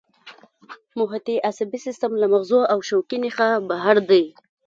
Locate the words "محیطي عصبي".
0.99-1.79